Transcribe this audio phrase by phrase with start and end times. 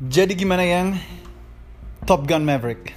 [0.00, 0.96] Jadi gimana yang
[2.08, 2.96] Top Gun Maverick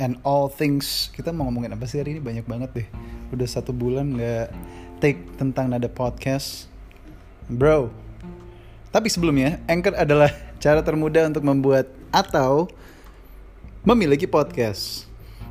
[0.00, 2.88] and all things kita mau ngomongin apa sih hari ini banyak banget deh.
[3.28, 4.48] Udah satu bulan nggak
[5.04, 6.72] take tentang nada podcast,
[7.52, 7.92] bro.
[8.88, 10.32] Tapi sebelumnya, Anchor adalah
[10.64, 12.72] cara termudah untuk membuat atau
[13.84, 15.04] memiliki podcast.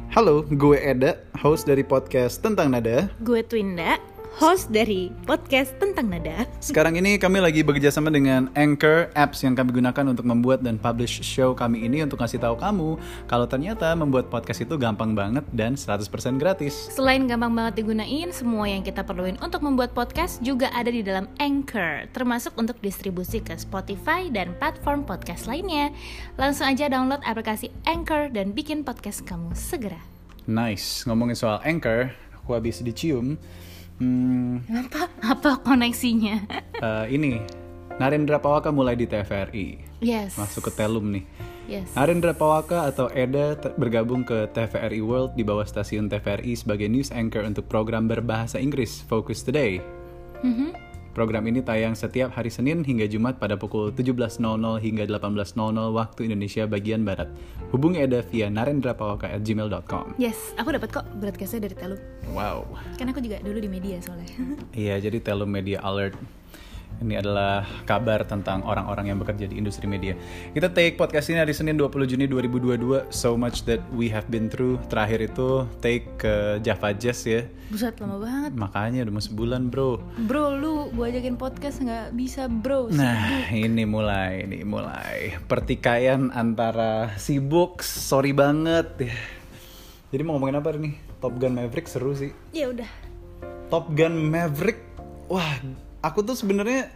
[0.09, 3.13] Halo, gue Eda, host dari podcast tentang nada.
[3.21, 4.01] Gue Twinda,
[4.41, 6.49] host dari podcast tentang nada.
[6.57, 10.81] Sekarang ini kami lagi bekerja sama dengan Anchor apps yang kami gunakan untuk membuat dan
[10.81, 12.97] publish show kami ini untuk ngasih tahu kamu
[13.29, 16.09] kalau ternyata membuat podcast itu gampang banget dan 100%
[16.41, 16.73] gratis.
[16.89, 21.29] Selain gampang banget digunain, semua yang kita perluin untuk membuat podcast juga ada di dalam
[21.37, 25.93] Anchor, termasuk untuk distribusi ke Spotify dan platform podcast lainnya.
[26.41, 30.01] Langsung aja download aplikasi Anchor dan bikin podcast kamu segera.
[30.49, 33.37] Nice, ngomongin soal Anchor, aku habis dicium.
[34.01, 35.09] Hmm, Apa?
[35.21, 36.45] Apa koneksinya?
[36.85, 37.37] eh, ini,
[38.01, 40.01] Narendra Pawaka mulai di TVRI.
[40.01, 40.35] yes.
[40.35, 41.23] Masuk ke Telum nih.
[41.63, 41.95] Yes.
[41.95, 47.47] Narendra Pawaka atau Eda bergabung ke TVRI World di bawah stasiun TVRI sebagai news anchor
[47.47, 49.79] untuk program berbahasa Inggris Focus Today.
[50.43, 50.92] Mhm.
[51.13, 54.41] Program ini tayang setiap hari Senin hingga Jumat pada pukul 17.00
[54.81, 55.53] hingga 18.00
[55.93, 57.29] waktu Indonesia bagian Barat.
[57.69, 60.17] Hubungi Eda via narendrapawaka@gmail.com.
[60.17, 62.01] Yes, aku dapat kok broadcastnya dari Telum.
[62.33, 62.65] Wow.
[62.97, 64.25] Kan aku juga dulu di media soalnya.
[64.73, 66.17] Iya, jadi Telum Media Alert.
[67.01, 70.13] Ini adalah kabar tentang orang-orang yang bekerja di industri media.
[70.53, 73.09] Kita take podcast ini hari Senin 20 Juni 2022.
[73.09, 74.77] So much that we have been through.
[74.91, 77.47] Terakhir itu take ke Java Jazz ya.
[77.73, 78.51] Buset lama banget.
[78.53, 79.97] Makanya udah mau sebulan bro.
[80.29, 82.93] Bro, lu gue ajakin podcast nggak bisa bro.
[82.93, 89.17] Nah, ini mulai, ini mulai pertikaian antara sibuk, sorry banget ya.
[90.13, 90.93] Jadi mau ngomongin apa nih?
[91.17, 92.29] Top Gun Maverick seru sih.
[92.53, 92.85] Ya udah.
[93.73, 94.77] Top Gun Maverick,
[95.25, 95.57] wah,
[96.03, 96.91] aku tuh sebenarnya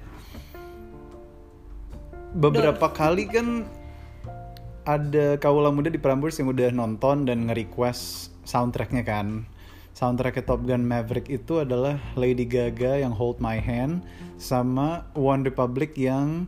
[2.35, 3.63] beberapa kali kan
[4.83, 9.47] ada kaula muda di Prambors yang udah nonton dan nge-request soundtracknya kan.
[9.97, 14.05] Soundtracknya Top Gun Maverick itu adalah Lady Gaga yang Hold My Hand
[14.37, 16.45] sama One Republic yang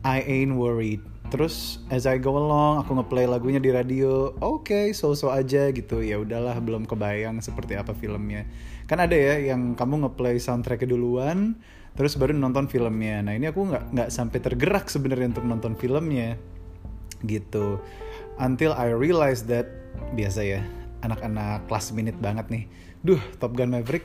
[0.00, 1.04] I Ain't Worried.
[1.28, 4.32] Terus as I go along, aku ngeplay lagunya di radio.
[4.40, 6.00] Oke, so-so aja gitu.
[6.00, 8.48] Ya udahlah, belum kebayang seperti apa filmnya.
[8.86, 11.58] Kan ada ya yang kamu ngeplay soundtracknya duluan,
[11.96, 13.24] terus baru nonton filmnya.
[13.24, 16.36] Nah ini aku nggak nggak sampai tergerak sebenarnya untuk nonton filmnya
[17.24, 17.80] gitu.
[18.36, 19.66] Until I realize that
[20.12, 20.60] biasa ya
[21.00, 22.64] anak-anak last minute banget nih.
[23.00, 24.04] Duh, Top Gun Maverick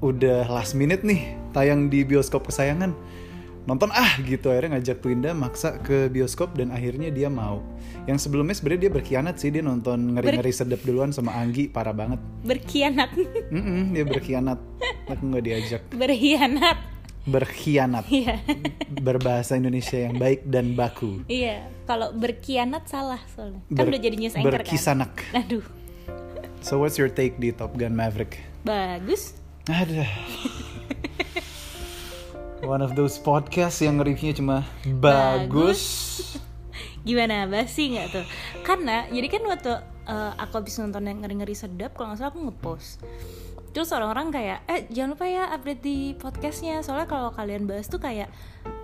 [0.00, 2.92] udah last minute nih tayang di bioskop kesayangan.
[3.60, 7.60] Nonton ah gitu akhirnya ngajak Twinda maksa ke bioskop dan akhirnya dia mau.
[8.04, 12.18] Yang sebelumnya sebenarnya dia berkhianat sih dia nonton ngeri-ngeri sedap duluan sama Anggi parah banget.
[12.42, 13.12] Berkhianat.
[13.54, 14.58] Mm-mm, dia berkhianat.
[15.06, 15.82] Aku nggak diajak.
[15.92, 16.78] Berkhianat.
[17.20, 18.08] Berkhianat.
[18.08, 18.40] Iya.
[18.96, 21.20] Berbahasa Indonesia yang baik dan baku.
[21.26, 23.60] Iya, kalau berkhianat salah soalnya.
[23.68, 24.56] Kan Ber- udah jadi news anchor kan.
[24.56, 25.12] berkisanak.
[25.32, 25.62] Aduh,
[26.60, 28.40] So what's your take di Top Gun Maverick?
[28.60, 29.36] bagus.
[29.64, 30.04] Ada.
[32.60, 34.56] One of those podcast yang reviewnya cuma
[35.00, 35.80] bagus.
[37.08, 38.24] Gimana basi nggak tuh?
[38.60, 39.72] Karena jadi kan waktu
[40.04, 43.00] eh, aku habis nonton yang ngeri-ngeri sedap, kalau nggak salah aku ngepost.
[43.72, 46.84] Terus orang-orang kayak, eh jangan lupa ya update di podcastnya.
[46.84, 48.28] Soalnya kalau kalian bahas tuh kayak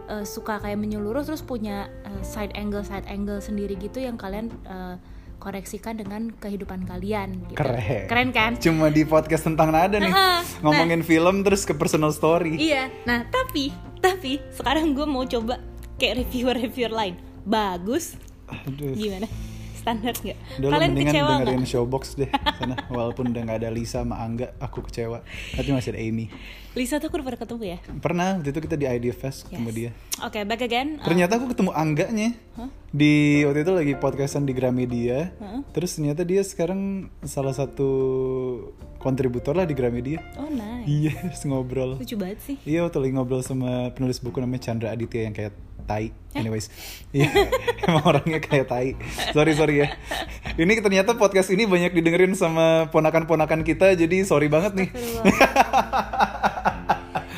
[0.09, 4.49] eh, suka kayak menyeluruh terus punya eh, side angle side angle sendiri gitu yang kalian
[4.65, 4.97] eh,
[5.39, 7.47] koreksikan dengan kehidupan kalian.
[7.49, 7.59] Gitu.
[7.59, 8.05] Keren.
[8.09, 8.53] Keren kan?
[8.59, 10.11] Cuma di podcast tentang nada nih.
[10.11, 10.41] Heeh.
[10.65, 12.57] Ngomongin film terus ke personal story.
[12.57, 13.71] Iya, nah tapi
[14.01, 15.61] tapi sekarang gue mau coba
[16.01, 17.15] kayak reviewer-reviewer lain.
[17.47, 18.19] Bagus,
[18.51, 18.95] Aduh.
[18.99, 19.31] gimana?
[19.87, 20.39] Standar nggak?
[20.59, 22.27] Kalian mendingan kecewa dengerin showbox deh
[22.59, 25.23] sana walaupun udah nggak ada Lisa sama Angga aku kecewa
[25.55, 26.27] tapi masih ada Amy
[26.75, 27.79] Lisa tuh aku udah pernah ketemu ya.
[28.03, 29.77] pernah waktu itu kita di Idea Fest ketemu Yes.
[29.79, 30.97] dia Oke, back again.
[30.99, 32.69] Uh, ternyata aku ketemu Angganya Hah?
[32.91, 33.15] di
[33.47, 35.61] waktu itu lagi podcastan di Gramedia Heeh.
[35.71, 37.89] terus ternyata dia sekarang salah satu
[38.99, 40.85] kontributor lah di Gramedia oh nice.
[40.85, 42.57] iya terus ngobrol Lucu banget sih.
[42.67, 45.55] Iya waktu lagi ngobrol sama penulis buku namanya Chandra Aditya yang kayak
[45.87, 46.11] tai.
[46.37, 46.69] Anyways,
[47.17, 47.31] iya
[47.87, 48.99] emang orangnya kayak tai.
[49.33, 49.89] Sorry sorry ya.
[50.59, 54.89] Ini ternyata podcast ini banyak didengerin sama ponakan-ponakan kita, jadi sorry banget nih.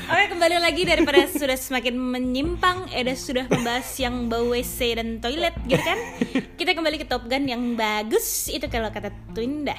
[0.08, 5.52] Oke, kembali lagi daripada sudah semakin menyimpang, Eda sudah membahas yang bau WC dan toilet
[5.68, 6.00] gitu kan.
[6.56, 9.76] Kita kembali ke Top Gun yang bagus itu kalau kata Twinda.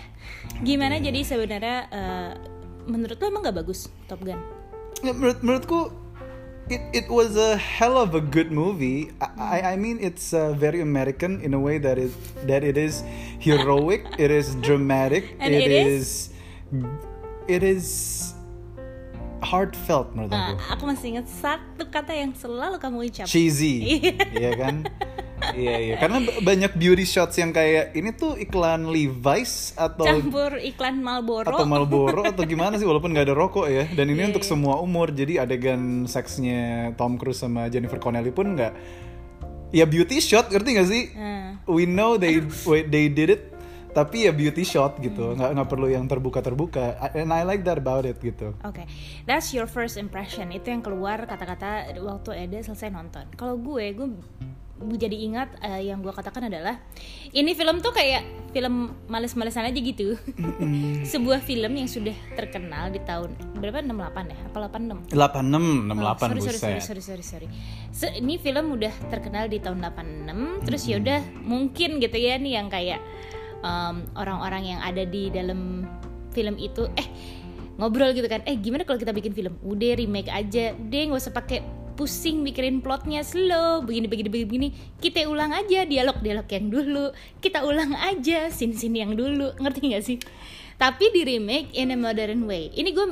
[0.61, 2.31] Gimana jadi sebenarnya eh,
[2.85, 4.37] menurut lo emang gak bagus Top Gun?
[5.01, 5.79] Ya, menurut menurutku
[6.69, 9.11] it it was a hell of a good movie.
[9.19, 12.13] I I, I mean it's uh, very American in a way that is
[12.45, 13.01] that it is
[13.41, 16.29] heroic, it is dramatic, And it is
[17.49, 17.85] it is
[19.39, 20.63] heartfelt menurut Nah, aku.
[20.77, 23.25] aku masih ingat satu kata yang selalu kamu ucap.
[23.25, 24.03] Cheesy,
[24.37, 24.83] iya kan?
[25.55, 25.95] Iya iya.
[25.97, 31.47] Karena banyak beauty shots yang kayak ini tuh iklan Levi's atau campur iklan Marlboro.
[31.47, 33.85] Atau Marlboro atau gimana sih walaupun nggak ada rokok ya.
[33.89, 34.49] Dan ini Iya, untuk iya.
[34.51, 35.09] semua umur.
[35.09, 38.73] Jadi adegan seksnya Tom Cruise sama Jennifer Connelly pun nggak.
[39.69, 41.03] Ya beauty shot ngerti gak sih?
[41.13, 43.43] Nah, we know they wait, they did it.
[43.89, 45.05] Tapi ya beauty shot Hmm.
[45.05, 48.53] gitu nggak nggak perlu yang terbuka terbuka and I like that about it gitu.
[48.61, 48.85] Oke,
[49.25, 50.53] that's your first impression.
[50.53, 53.25] Itu yang keluar kata-kata waktu Eda selesai nonton.
[53.33, 54.07] Kalau gue, gue
[54.79, 56.79] jadi ingat eh, yang gue katakan adalah
[57.29, 60.15] ini film tuh kayak film males-malesan aja gitu.
[61.13, 64.37] Sebuah film yang sudah terkenal di tahun berapa 68 ya?
[64.49, 65.13] Apa 86?
[65.13, 67.47] 86 68 Oh, sorry, buset sorry, sorry, sorry, sorry, sorry.
[67.91, 72.53] Se- ini film udah terkenal di tahun 86, terus ya udah mungkin gitu ya nih
[72.57, 72.99] yang kayak
[73.61, 75.85] um, orang-orang yang ada di dalam
[76.31, 77.07] film itu, eh
[77.75, 79.55] ngobrol gitu kan, eh gimana kalau kita bikin film?
[79.61, 81.59] Udah remake aja, udah nggak usah pakai
[81.99, 84.67] pusing mikirin plotnya slow begini begini begini,
[85.03, 87.11] kita ulang aja dialog dialog yang dulu.
[87.43, 89.51] Kita ulang aja scene scene yang dulu.
[89.59, 90.15] Ngerti nggak sih?
[90.79, 92.71] Tapi di remake in a modern way.
[92.71, 93.05] Ini gue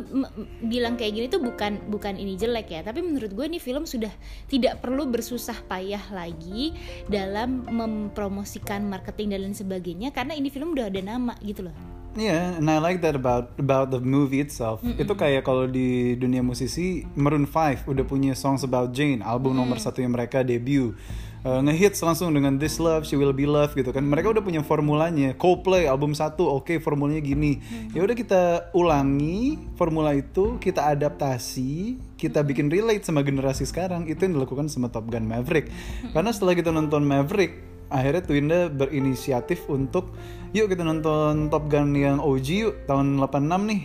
[0.71, 2.79] bilang kayak gini tuh bukan bukan ini jelek ya.
[2.79, 4.15] Tapi menurut gue ini film sudah
[4.47, 6.71] tidak perlu bersusah payah lagi
[7.11, 12.57] dalam mempromosikan marketing dan lain sebagainya karena ini film udah ada nama gitu loh Yeah,
[12.57, 14.81] and I like that about about the movie itself.
[14.81, 19.77] Itu kayak kalau di dunia musisi, Maroon 5 udah punya songs about Jane, album nomor
[19.77, 20.97] satu yang mereka debut.
[21.45, 24.01] Uh, ngehits langsung dengan This Love, She Will Be Loved gitu kan.
[24.01, 25.37] Mereka udah punya formulanya.
[25.37, 27.61] Coldplay album satu, oke formulanya gini.
[27.93, 34.09] Ya udah kita ulangi formula itu, kita adaptasi, kita bikin relate sama generasi sekarang.
[34.09, 35.69] Itu yang dilakukan sama Top Gun Maverick.
[36.11, 40.15] Karena setelah kita nonton Maverick, akhirnya Twinda berinisiatif untuk
[40.55, 43.81] yuk kita nonton Top Gun yang OG yuk tahun 86 nih.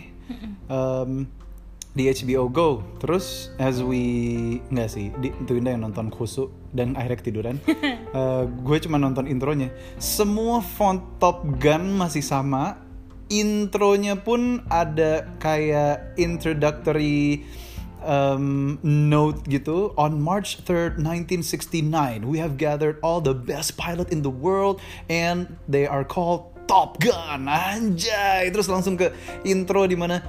[0.71, 1.27] Em,
[1.93, 2.81] di HBO Go.
[2.97, 4.01] Terus as we
[4.73, 7.57] nggak sih di Twinda yang nonton khusus dan akhirnya ketiduran.
[8.13, 9.73] Eh, gue cuma nonton intronya.
[9.97, 12.77] Semua font Top Gun masih sama.
[13.33, 17.41] Intronya pun ada kayak introductory
[18.03, 24.21] um, note gitu on March 3rd 1969 we have gathered all the best pilot in
[24.21, 27.47] the world and they are called Top Gun.
[27.47, 28.47] Anjay.
[28.51, 29.11] Terus langsung ke
[29.43, 30.23] intro di mana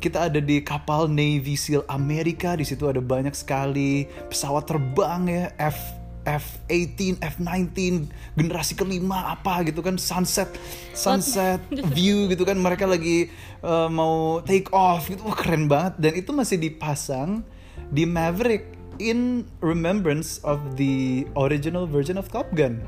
[0.00, 5.44] kita ada di kapal Navy SEAL Amerika di situ ada banyak sekali pesawat terbang ya
[5.56, 10.50] F F18, F19, generasi kelima apa gitu kan sunset,
[10.96, 11.60] sunset
[11.96, 13.28] view gitu kan mereka lagi
[13.60, 15.22] uh, mau take off gitu.
[15.22, 16.00] Wah keren banget.
[16.00, 17.44] Dan itu masih dipasang
[17.92, 22.80] di Maverick in remembrance of the original version of Top Gun.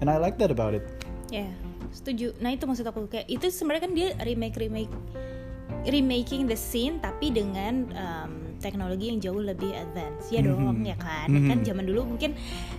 [0.00, 0.84] And I like that about it.
[1.28, 1.44] ya
[1.92, 2.32] setuju.
[2.40, 3.04] Nah itu maksud aku.
[3.08, 4.92] Kayak itu sebenarnya kan dia remake remake
[5.86, 10.28] remaking the scene tapi dengan um, teknologi yang jauh lebih advance.
[10.34, 11.30] Ya dong ya kan?
[11.30, 11.48] Mhm.
[11.48, 12.34] kan zaman dulu mungkin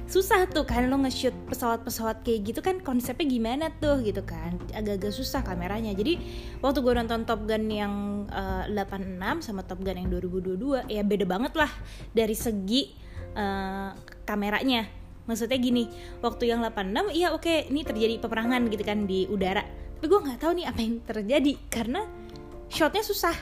[0.06, 4.60] susah tuh kan lo nge-shoot pesawat-pesawat kayak gitu kan konsepnya gimana tuh gitu kan?
[4.76, 5.96] Agak-agak susah kameranya.
[5.96, 6.20] Jadi
[6.60, 7.94] waktu gue nonton Top Gun yang
[8.30, 11.72] uh, 86 sama Top Gun yang 2022 ya beda banget lah
[12.12, 12.94] dari segi
[13.34, 13.96] uh,
[14.28, 14.86] kameranya.
[15.26, 15.86] Maksudnya gini
[16.26, 19.64] waktu yang 86 iya oke ini terjadi peperangan gitu kan di udara.
[20.00, 22.02] Tapi gue nggak tahu nih apa yang terjadi karena
[22.70, 23.36] shotnya susah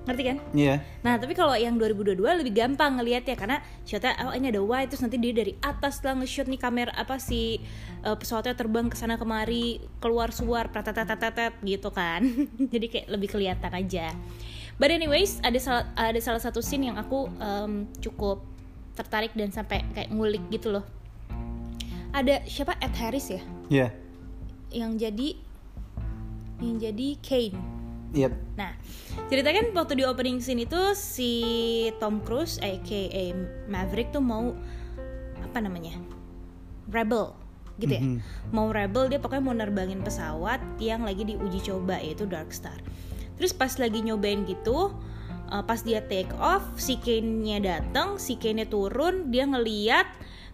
[0.00, 0.80] ngerti kan Iya.
[1.04, 5.04] Nah tapi kalau yang 2022 lebih gampang ngelihatnya karena shotnya oh ini ada wide terus
[5.04, 7.60] nanti dia dari atas lah nge-shot nih kamera apa si
[8.02, 12.24] uh, pesawatnya terbang ke sana kemari keluar suar pratatatatat gitu kan
[12.72, 14.10] jadi kayak lebih kelihatan aja.
[14.80, 18.40] But anyways ada salah ada salah satu scene yang aku um, cukup
[18.96, 20.84] tertarik dan sampai kayak ngulik gitu loh.
[22.10, 23.38] Ada siapa Ed Harris ya
[23.70, 23.88] Iya.
[24.74, 25.36] yang jadi
[26.58, 27.79] yang jadi Kane.
[28.10, 28.32] Yep.
[28.58, 28.74] Nah,
[29.30, 31.32] ceritakan waktu di opening scene itu si
[32.02, 33.30] Tom Cruise aka
[33.70, 34.54] Maverick tuh mau
[35.40, 35.94] apa namanya?
[36.90, 37.34] Rebel
[37.80, 38.02] gitu ya.
[38.02, 38.18] Mhm.
[38.52, 42.76] Mau rebel dia pokoknya mau nerbangin pesawat yang lagi diuji coba yaitu Dark Star.
[43.40, 44.92] Terus pas lagi nyobain gitu,
[45.48, 50.04] uh, pas dia take off, si Kane-nya datang, si Kane-nya turun, dia ngeliat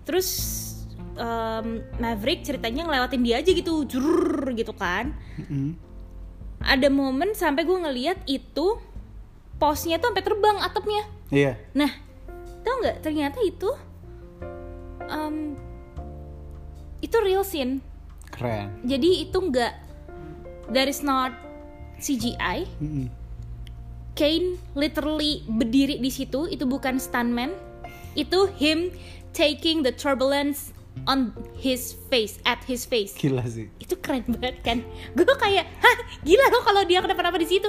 [0.07, 0.29] terus
[1.19, 5.75] um, Maverick ceritanya ngelewatin dia aja gitu, jurr gitu kan Mm-mm.
[6.67, 8.77] Ada momen sampai gue ngeliat itu
[9.57, 11.03] posnya tuh sampai terbang atapnya.
[11.33, 11.53] Iya.
[11.73, 11.91] Nah,
[12.67, 13.71] tau nggak ternyata itu
[15.07, 15.55] um,
[17.01, 17.81] itu real scene.
[18.35, 18.83] Keren.
[18.85, 19.73] Jadi itu nggak
[20.91, 21.33] is not
[22.03, 22.69] CGI.
[22.83, 23.09] Mm-mm.
[24.17, 26.49] Kane literally berdiri di situ.
[26.49, 27.53] Itu bukan stuntman.
[28.17, 28.93] Itu him
[29.37, 33.13] taking the turbulence on his face at his face.
[33.15, 33.69] Gila sih.
[33.77, 34.81] itu keren banget kan.
[35.13, 37.69] Gue kayak hah gila loh kalau dia kenapa-napa di situ?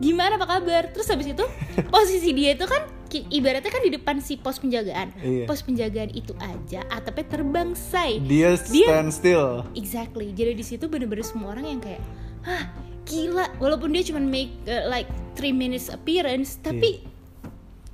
[0.00, 0.94] Gimana apa kabar?
[0.94, 1.44] Terus habis itu
[1.92, 5.10] posisi dia itu kan ibaratnya kan di depan si pos penjagaan.
[5.18, 5.44] Iya.
[5.50, 9.66] pos penjagaan itu aja atapnya terbang say dia Dia- stand still.
[9.74, 10.30] Exactly.
[10.30, 12.00] Jadi di situ bener-bener semua orang yang kayak
[12.46, 12.70] hah
[13.04, 13.50] gila.
[13.58, 17.02] Walaupun dia cuma make uh, like 3 minutes appearance tapi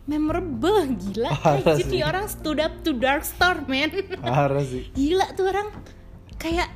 [0.06, 1.30] memorable gila.
[1.42, 1.98] Anjir sih.
[1.98, 3.90] nih orang stood up to dark star man.
[4.22, 4.88] Parah sih.
[4.94, 5.68] Gila tuh orang.
[6.38, 6.70] Kayak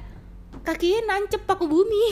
[0.66, 2.04] kakinya nancep paku bumi.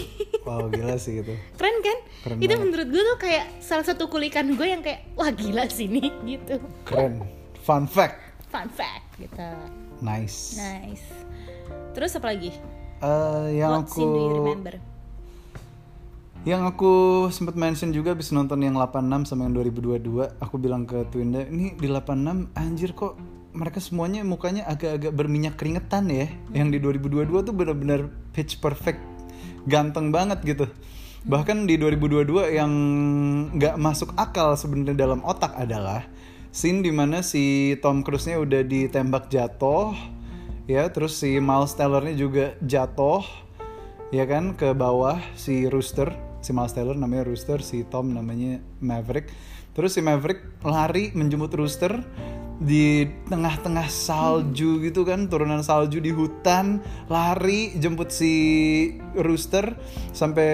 [0.47, 1.35] Wow gila sih gitu.
[1.59, 1.99] Keren kan?
[2.25, 2.63] Keren itu banget.
[2.65, 6.63] menurut gue tuh kayak salah satu kulikan gue yang kayak wah gila sih nih gitu.
[6.87, 7.27] Keren.
[7.67, 8.17] Fun fact.
[8.49, 9.45] Fun fact gitu.
[10.01, 10.57] Nice.
[10.57, 11.05] Nice.
[11.93, 12.55] Terus apa lagi?
[12.99, 14.75] Eh, yang what scene do you aku remember
[16.47, 21.03] yang aku sempat mention juga habis nonton yang 86 sama yang 2022 aku bilang ke
[21.11, 23.19] Twinda ini di 86 anjir kok
[23.59, 26.31] mereka semuanya mukanya agak-agak berminyak keringetan ya?
[26.55, 29.03] Yang di 2022 tuh benar-benar pitch perfect
[29.67, 30.71] ganteng banget gitu.
[31.27, 32.73] Bahkan di 2022 yang
[33.59, 36.07] nggak masuk akal sebenarnya dalam otak adalah
[36.55, 39.93] scene di mana si Tom Cruise-nya udah ditembak jatuh
[40.71, 43.25] ya terus si Miles Teller-nya juga jatuh
[44.15, 49.29] ya kan ke bawah si Rooster si Miles Teller namanya Rooster si Tom namanya Maverick.
[49.77, 52.01] Terus si Maverick lari menjemput Rooster
[52.59, 56.81] di tengah-tengah salju gitu kan turunan salju di hutan
[57.13, 58.33] lari jemput si
[59.13, 59.77] Rooster.
[60.17, 60.49] Sampai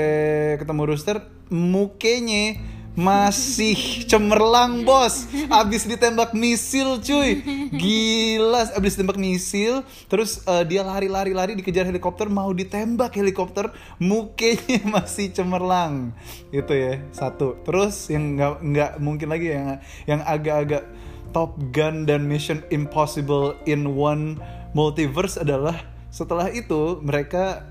[0.58, 1.22] ketemu Rooster
[1.54, 2.58] mukanya
[2.94, 5.26] masih cemerlang bos.
[5.50, 7.42] Abis ditembak misil cuy.
[7.74, 15.34] Gila abis ditembak misil terus eh, dia lari-lari-lari dikejar helikopter mau ditembak helikopter mukanya masih
[15.34, 16.14] cemerlang.
[16.54, 17.58] Itu ya satu.
[17.66, 20.86] Terus yang nggak nggak mungkin lagi yang yang agak-agak
[21.34, 24.38] Top Gun dan Mission Impossible in one
[24.70, 25.82] multiverse adalah
[26.14, 27.66] setelah itu mereka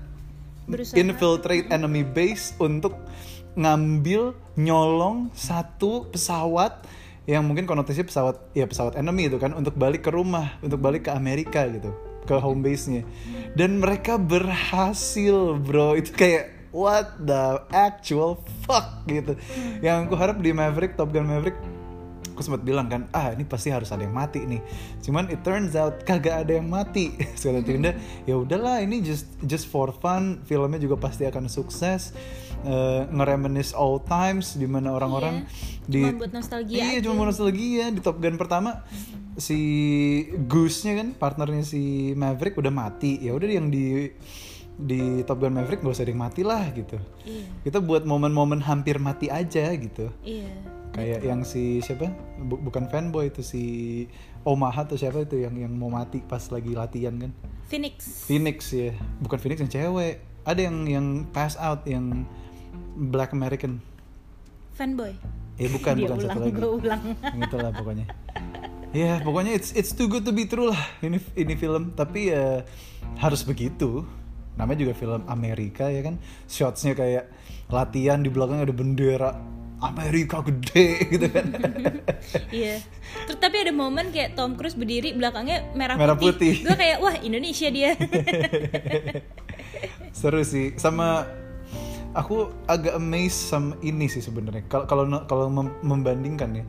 [0.68, 1.00] Berusaha.
[1.00, 2.92] infiltrate enemy base untuk
[3.54, 6.86] ngambil nyolong satu pesawat
[7.24, 11.08] yang mungkin konotasinya pesawat ya pesawat enemy itu kan untuk balik ke rumah untuk balik
[11.08, 11.94] ke Amerika gitu
[12.24, 13.02] ke home base nya
[13.54, 15.94] dan mereka berhasil bro.
[15.94, 19.38] Itu kayak what the actual fuck gitu.
[19.78, 21.56] Yang aku harap di Maverick Top Gun Maverick
[22.34, 24.58] aku sempat bilang kan ah ini pasti harus ada yang mati nih.
[25.06, 27.14] Cuman it turns out kagak ada yang mati.
[27.38, 27.94] Sekali Tinda
[28.26, 30.42] ya udahlah ini just just for fun.
[30.42, 32.10] Filmnya juga pasti akan sukses
[32.64, 35.44] uh, ngereminis all times di mana orang-orang
[35.84, 37.04] di Cuma buat nostalgia iya aja.
[37.04, 37.84] cuma buat nostalgia.
[37.92, 38.82] Di Top Gun pertama
[39.36, 39.58] si
[40.48, 43.20] Goose-nya kan partnernya si Maverick udah mati.
[43.20, 44.08] Ya udah yang di
[44.74, 46.98] di Top Gun Maverick gak usah ada yang mati lah gitu.
[47.22, 47.46] Iya.
[47.62, 50.10] Kita buat momen-momen hampir mati aja gitu.
[50.26, 50.50] Iya.
[50.94, 52.10] Kayak yang si siapa?
[52.42, 53.62] Bu- bukan fanboy itu si
[54.46, 57.30] Omaha atau siapa itu yang yang mau mati pas lagi latihan kan?
[57.66, 58.26] Phoenix.
[58.26, 58.94] Phoenix ya.
[59.18, 60.22] Bukan Phoenix yang cewek.
[60.44, 62.28] Ada yang yang pass out yang
[62.94, 63.82] Black American.
[64.74, 65.14] Fanboy.
[65.58, 66.54] Eh bukan Dia bukan ulang satu lagi.
[66.54, 67.02] gue ulang.
[67.22, 68.06] Yang itulah pokoknya.
[68.94, 71.94] Ya pokoknya it's it's too good to be true lah ini ini film.
[71.94, 72.62] Tapi ya
[73.18, 74.06] harus begitu.
[74.54, 76.14] Namanya juga film Amerika ya kan?
[76.46, 77.26] Shotsnya kayak
[77.66, 79.34] latihan di belakang ada bendera
[79.82, 80.86] Amerika gede
[81.18, 81.46] gitu kan?
[82.54, 82.78] Iya.
[83.26, 86.62] Terus tapi ada momen kayak Tom Cruise berdiri belakangnya merah, Merah putih.
[86.62, 87.98] Gue kayak wah Indonesia dia.
[90.18, 90.78] seru sih.
[90.78, 91.26] Sama
[92.14, 94.64] aku agak amazed sama ini sih sebenarnya.
[94.70, 96.64] Kalau kalau kalau mem- membandingkan ya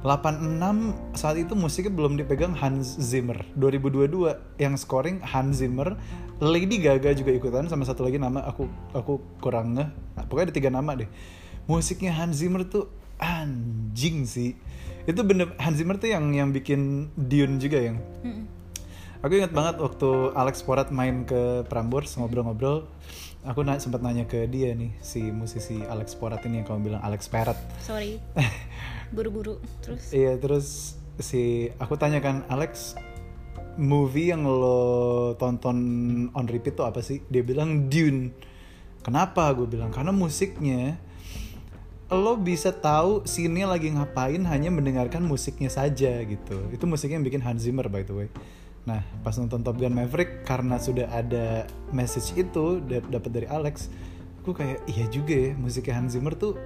[0.00, 3.36] 86 saat itu musiknya belum dipegang Hans Zimmer.
[3.52, 5.92] 2022 yang scoring Hans Zimmer
[6.40, 8.64] Lady Gaga juga ikutan sama satu lagi nama aku
[8.96, 9.88] aku kurang ngeh.
[10.24, 11.08] Pokoknya ada tiga nama deh.
[11.68, 12.88] Musiknya Hans Zimmer tuh
[13.20, 14.56] anjing sih.
[15.04, 18.00] Itu bener Hans Zimmer tuh yang yang bikin Dune juga yang.
[19.20, 22.88] Aku ingat banget waktu Alex Porat main ke Prambors ngobrol-ngobrol,
[23.40, 27.02] aku na sempat nanya ke dia nih si musisi Alex Porat ini yang kamu bilang
[27.04, 27.56] Alex Perat.
[27.80, 28.20] Sorry.
[29.16, 29.58] Buru-buru.
[29.80, 32.96] Terus Iya terus si aku tanyakan Alex
[33.80, 35.78] movie yang lo tonton
[36.36, 37.24] on repeat tuh apa sih?
[37.32, 38.32] Dia bilang Dune.
[39.00, 39.48] Kenapa?
[39.56, 41.00] Gue bilang karena musiknya
[42.10, 46.58] lo bisa tahu scene-nya lagi ngapain hanya mendengarkan musiknya saja gitu.
[46.74, 48.28] Itu musiknya yang bikin Hans Zimmer by the way.
[48.88, 53.92] Nah, pas nonton Top Gun Maverick karena sudah ada message itu da- dapat dari Alex,
[54.40, 56.56] aku kayak iya juga ya musiknya Hans Zimmer tuh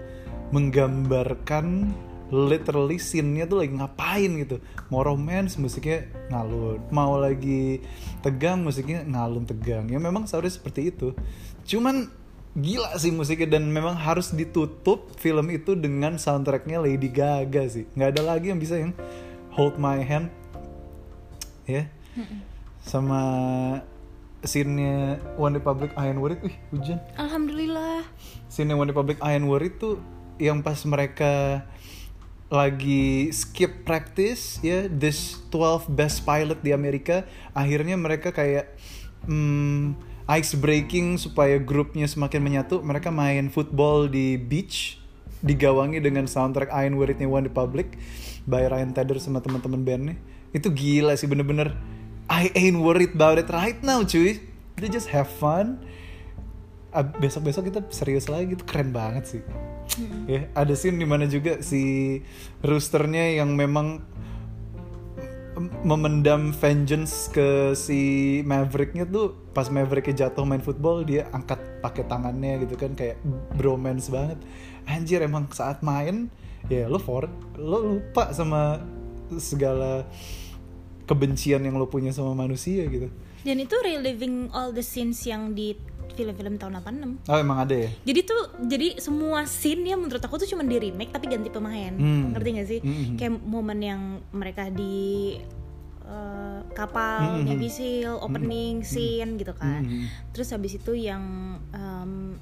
[0.54, 1.90] menggambarkan
[2.30, 4.62] literally scene-nya tuh lagi ngapain gitu.
[4.88, 7.82] Mau romance musiknya ngalun, mau lagi
[8.22, 9.90] tegang musiknya ngalun tegang.
[9.90, 11.12] Ya memang seharusnya seperti itu.
[11.66, 12.08] Cuman
[12.54, 17.84] gila sih musiknya dan memang harus ditutup film itu dengan soundtracknya Lady Gaga sih.
[17.98, 18.94] nggak ada lagi yang bisa yang
[19.58, 20.30] Hold My Hand
[21.66, 21.90] ya
[22.84, 23.22] sama
[24.44, 26.98] scene-nya One Republic Iron War itu, ih hujan.
[27.16, 28.04] Alhamdulillah.
[28.46, 29.98] Scene One Republic Iron War itu
[30.36, 31.64] yang pas mereka
[32.52, 37.24] lagi skip practice ya this 12 best pilot di Amerika
[37.56, 38.76] akhirnya mereka kayak
[39.26, 39.96] hmm,
[40.28, 45.00] ice breaking supaya grupnya semakin menyatu mereka main football di beach
[45.44, 47.98] digawangi dengan soundtrack I Ain't Worried One Republic
[48.44, 50.16] by Ryan Tedder sama teman-teman bandnya
[50.54, 51.74] itu gila sih bener-bener
[52.28, 54.40] I ain't worried about it right now cuy.
[54.80, 55.84] They just have fun.
[56.94, 58.56] Ab- besok-besok kita serius lagi.
[58.56, 59.42] Itu keren banget sih.
[60.24, 62.18] Ya ada scene di mana juga si
[62.64, 64.00] roosternya yang memang
[65.54, 72.08] mem- memendam vengeance ke si Mavericknya tuh pas Mavericknya jatuh main football dia angkat pakai
[72.08, 73.20] tangannya gitu kan kayak
[73.54, 74.40] bromance banget.
[74.88, 76.32] Anjir emang saat main
[76.72, 77.28] ya lo for
[77.60, 78.80] lo lupa sama
[79.36, 80.08] segala
[81.04, 83.08] kebencian yang lo punya sama manusia gitu
[83.44, 85.76] Dan itu reliving all the scenes yang di
[86.14, 87.26] film-film tahun 86.
[87.26, 90.78] oh emang ada ya Jadi tuh jadi semua scene ya menurut aku tuh cuma di
[90.78, 91.90] remake tapi ganti pemain.
[91.90, 92.30] Hmm.
[92.32, 92.80] Ngerti gak sih?
[92.80, 93.16] Hmm.
[93.18, 95.36] Kayak momen yang mereka di
[96.04, 97.48] eh, kapal, Hmm.
[97.48, 99.82] Navy Seal, opening scene gitu kan.
[99.82, 100.06] Hmm.
[100.30, 101.22] Terus habis itu yang
[101.72, 102.36] em,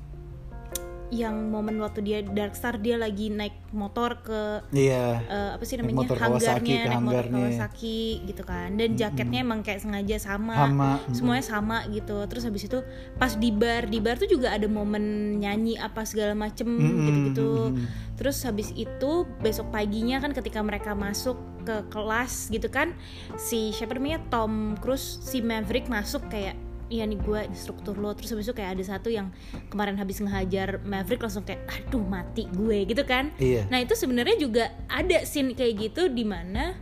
[1.12, 5.20] yang momen waktu dia Darkstar dia lagi naik motor ke iya.
[5.28, 6.00] eh, apa sih Naik namanya?
[6.08, 7.44] motor Kawasaki hanggarnya naik motor hanggarnya.
[7.44, 8.68] Kawasaki gitu kan.
[8.80, 12.16] Dan jaketnya emang kayak sengaja sama, Sama, semuanya sama gitu.
[12.32, 12.78] Terus habis itu
[13.20, 17.52] pas di bar di bar tuh juga ada momen nyanyi apa segala macem Mm-mm, gitu-gitu.
[17.76, 17.86] mm-mm.
[18.16, 21.34] terus habis itu besok paginya kan ketika mereka masuk
[21.66, 22.96] ke kelas gitu kan
[23.36, 24.22] si siapa namanya?
[24.32, 26.56] Tom Cruise si Maverick masuk kayak
[26.92, 29.32] iya nih gue instruktur lo terus habis itu kayak ada satu yang
[29.72, 33.64] kemarin habis ngehajar Maverick langsung kayak aduh mati gue gitu kan Iya.
[33.72, 36.76] Nah itu sebenarnya juga ada scene kayak gitu di mana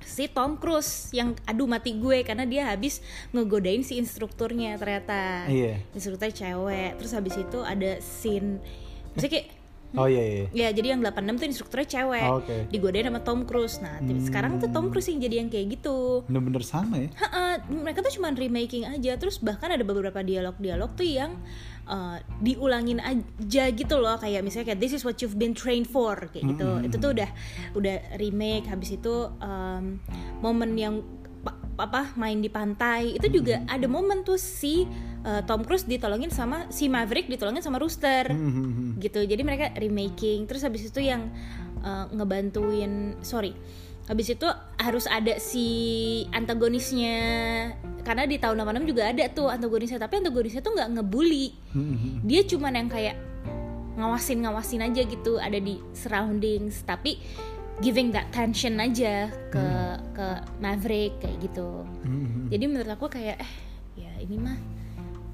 [0.00, 3.04] si Tom Cruise yang aduh mati gue karena dia habis
[3.36, 5.44] ngegodain si instrukturnya ternyata.
[5.46, 5.84] Iya.
[5.92, 6.90] Instrukturnya cewek.
[6.96, 8.58] Terus habis itu ada scene
[9.12, 9.46] maksudnya kayak
[9.96, 12.24] oh iya iya ya jadi yang 86 tuh instrukturnya cewek.
[12.26, 12.40] Oh.
[12.44, 12.68] Hmm.
[12.68, 13.80] Digodain sama Tom Cruise.
[13.80, 16.26] Nah, tapi sekarang tuh Tom Cruise yang jadi yang kayak gitu.
[16.28, 21.08] bener-bener sama ya Ha-ha, mereka tuh cuma remaking aja terus bahkan ada beberapa dialog-dialog tuh
[21.08, 21.32] yang
[21.86, 26.14] uh, diulangin aja gitu loh kayak misalnya kayak this is what you've been trained for
[26.28, 27.30] kayak gitu itu tuh udah
[27.72, 29.96] udah remake habis itu um,
[30.40, 31.00] momen yang
[31.40, 34.84] pa- apa main di pantai itu juga ada momen tuh si
[35.24, 38.30] uh, Tom Cruise ditolongin sama si Maverick ditolongin sama Rooster.
[38.30, 38.98] Hmm.
[38.98, 39.22] gitu.
[39.22, 40.46] Jadi mereka remaking.
[40.46, 41.30] Terus habis itu yang
[41.82, 43.54] uh, ngebantuin sorry.
[44.08, 44.48] Habis itu
[44.80, 45.68] harus ada si
[46.32, 47.18] antagonisnya.
[48.02, 50.00] Karena di tahun 86 juga ada tuh antagonisnya.
[50.00, 51.46] Tapi antagonisnya tuh nggak ngebully.
[51.72, 52.24] Hmm.
[52.24, 53.16] dia cuman yang kayak
[54.00, 55.36] ngawasin ngawasin aja gitu.
[55.36, 56.82] Ada di surroundings.
[56.88, 57.20] Tapi
[57.78, 59.66] giving that tension aja ke
[60.14, 60.26] ke
[60.58, 61.86] Maverick kayak gitu.
[62.02, 62.50] Hmm.
[62.50, 63.52] jadi menurut aku kayak eh
[63.94, 64.58] ya ini mah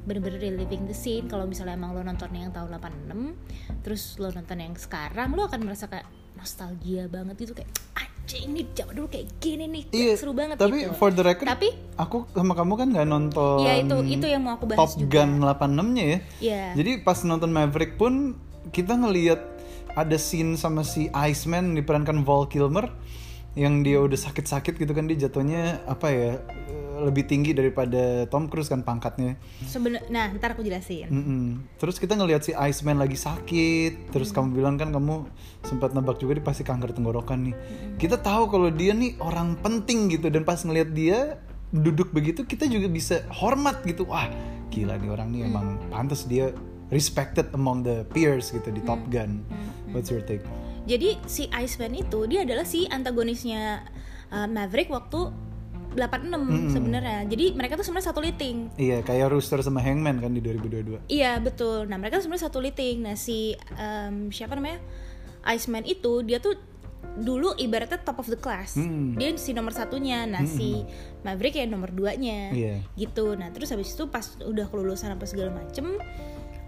[0.05, 4.57] bener-bener reliving the scene kalau misalnya emang lo nonton yang tahun 86 terus lo nonton
[4.61, 6.05] yang sekarang lo akan merasa kayak
[6.37, 10.57] nostalgia banget gitu kayak aja ini zaman dulu kayak gini nih kayak Iya, seru banget
[10.57, 13.59] tapi gitu for the record, tapi aku sama kamu kan nggak nonton.
[13.65, 16.19] ya itu itu yang mau aku bahas Top juga Gun 86-nya ya.
[16.41, 16.65] Iya.
[16.81, 18.41] Jadi pas nonton Maverick pun
[18.73, 19.41] kita ngelihat
[19.95, 22.91] ada scene sama si Iceman diperankan Val Kilmer
[23.55, 28.49] yang dia udah sakit-sakit gitu kan dia jatuhnya apa ya eh, lebih tinggi daripada Tom
[28.49, 29.37] Cruise kan pangkatnya.
[29.69, 31.45] Seben- nah ntar aku jelasin Mm-mm.
[31.77, 35.29] Terus kita ngelihat si Iceman lagi sakit, terus kamu bilang kan kamu
[35.63, 37.55] sempat nebak juga dia pasti kanker tenggorokan nih.
[38.01, 41.19] Kita tahu kalau dia nih orang penting gitu dan pas ngelihat dia
[41.75, 44.09] duduk begitu kita juga bisa hormat gitu.
[44.09, 44.27] Wah,
[44.73, 46.51] gila nih orang nih emang pantas dia
[46.93, 49.45] respected among the peers gitu di Top Gun.
[49.93, 50.45] What's your take?
[50.85, 53.89] Jadi si Iceman itu dia adalah si antagonisnya
[54.29, 55.33] uh, Maverick waktu
[55.95, 57.19] 86 sebenarnya.
[57.31, 58.57] Jadi mereka tuh sebenarnya satu liting.
[58.77, 61.07] Iya, kayak Rooster sama Hangman kan di 2022.
[61.09, 61.87] Iya betul.
[61.87, 63.07] Nah mereka sebenarnya satu liting.
[63.07, 64.83] Nah si um, siapa namanya
[65.45, 66.57] Iceman itu dia tuh
[67.15, 68.75] dulu ibaratnya top of the class.
[68.75, 69.15] Hmm.
[69.15, 70.27] Dia si nomor satunya.
[70.27, 70.83] Nah si
[71.23, 72.51] Maverick ya nomor duanya.
[72.51, 72.83] Iya.
[72.99, 73.39] Gitu.
[73.39, 75.95] Nah terus habis itu pas udah kelulusan apa segala macem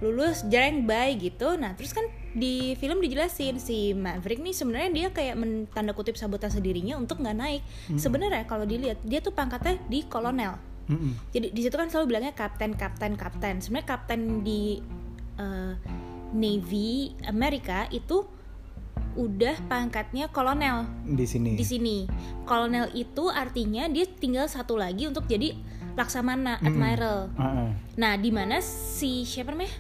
[0.05, 1.57] lulus jarang by gitu.
[1.57, 2.05] Nah terus kan
[2.37, 5.35] di film dijelasin si Maverick nih sebenarnya dia kayak
[5.73, 7.63] tanda kutip sabotase dirinya untuk nggak naik.
[7.97, 10.57] Sebenarnya kalau dilihat dia tuh pangkatnya di kolonel.
[10.87, 11.19] Mm-mm.
[11.35, 13.59] jadi di situ kan selalu bilangnya kapten kapten kapten.
[13.59, 14.79] Sebenarnya kapten di
[15.35, 15.75] eh,
[16.31, 18.23] Navy Amerika itu
[19.17, 20.85] udah pangkatnya kolonel.
[21.09, 21.57] Di sini.
[21.57, 21.97] di sini.
[22.45, 25.57] Kolonel itu artinya dia tinggal satu lagi untuk jadi
[25.97, 27.33] laksamana admiral.
[27.41, 27.69] Ah, ah.
[27.97, 29.73] nah di mana si siapa namanya?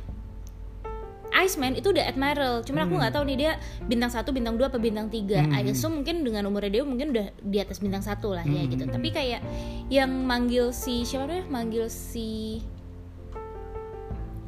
[1.36, 2.64] Iceman itu udah admiral.
[2.64, 3.52] Cuman aku nggak tahu nih dia
[3.84, 5.44] bintang satu bintang dua apa bintang tiga.
[5.52, 8.88] I assume mungkin dengan umurnya dia mungkin udah di atas bintang satu lah ya gitu.
[8.88, 9.44] Tapi kayak
[9.92, 11.44] yang manggil si siapa namanya?
[11.52, 12.64] Manggil si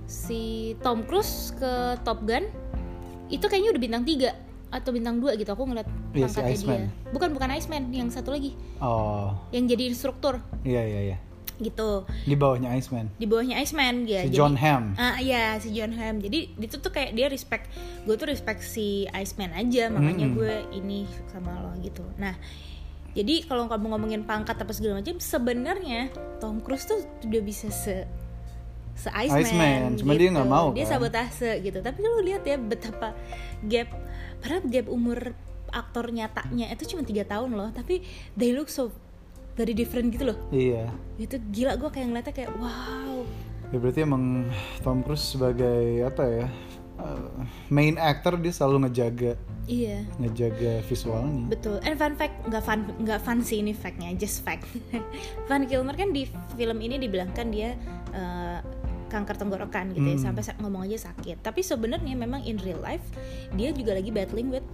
[0.08, 2.48] si Tom Cruise ke Top Gun
[3.28, 4.32] itu kayaknya udah bintang tiga
[4.72, 6.80] atau bintang dua gitu aku ngeliat Iya, si pangkatnya Iceman.
[6.80, 8.56] dia bukan bukan Iceman yang satu lagi.
[8.80, 10.40] Oh, yang jadi instruktur.
[10.64, 11.18] Iya iya iya.
[11.58, 12.06] Gitu.
[12.24, 13.10] Di bawahnya Iceman.
[13.18, 14.94] di bawahnya Iceman dia Si jadi John Hamm.
[14.94, 16.22] ah iya si John Hamm.
[16.22, 17.66] Jadi itu tuh kayak dia respect
[18.06, 22.06] gue tuh respect si Iceman aja makanya gue ini sama lo gitu.
[22.16, 22.38] Nah
[23.18, 28.06] jadi kalau kamu ngomongin pangkat apa segala macam sebenarnya Tom Cruise tuh udah bisa se
[28.98, 30.98] se Iceman, Iceman, cuma dia nggak mau, dia kan?
[30.98, 31.78] sabotase gitu.
[31.82, 33.14] Tapi lu lihat ya betapa
[33.66, 33.90] gap
[34.42, 35.18] padahal gap umur
[35.70, 37.70] aktor nyatanya itu cuma tiga tahun loh.
[37.70, 38.02] Tapi
[38.34, 38.90] they look so
[39.58, 40.86] very different gitu loh Iya.
[41.18, 43.26] itu gila gue kayak ngeliatnya kayak wow
[43.68, 44.48] Ya berarti emang
[44.80, 46.46] Tom Cruise sebagai apa ya?
[46.96, 49.36] uh, main actor dia selalu ngejaga
[49.68, 51.44] iya ngejaga visualnya.
[51.46, 51.76] Betul.
[51.82, 54.64] And fun fact, nggak fun, nggak fun sih ini factnya, just fact.
[55.48, 56.24] Van Kilmer kan di
[56.56, 57.76] film ini dibilangkan dia
[58.10, 58.58] eh,
[59.06, 60.24] kanker tenggorokan gitu ya, Hmm.
[60.24, 61.44] sampai sa- ngomong aja sakit.
[61.44, 63.04] Tapi sebenarnya memang in real life
[63.52, 64.64] dia juga lagi battling with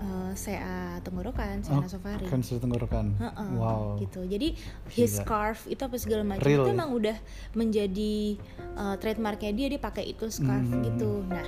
[0.00, 2.24] eh, CA tenggorokan, CA Oh, nasofaring.
[2.26, 3.06] Kanker tenggorokan.
[3.14, 4.00] Heeh, Wow.
[4.00, 4.24] gitu.
[4.24, 4.56] Jadi
[4.90, 5.20] his Gila.
[5.20, 7.16] scarf itu apa segala macam Real itu emang udah
[7.52, 8.40] menjadi
[8.74, 10.80] uh, trademarknya dia dia pakai itu scarf Hmm.
[10.82, 11.20] gitu.
[11.24, 11.44] Nah,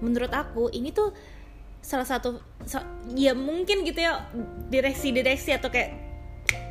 [0.00, 1.12] menurut aku ini tuh
[1.80, 4.28] salah satu sa- ya mungkin gitu ya
[4.68, 5.96] direksi-direksi atau kayak